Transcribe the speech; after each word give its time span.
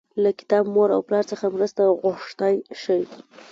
له 0.23 0.29
کتاب، 0.39 0.63
مور 0.75 0.89
او 0.95 1.01
پلار 1.07 1.23
څخه 1.31 1.45
مرسته 1.55 1.81
غوښتی 2.03 2.55
شئ. 2.81 3.01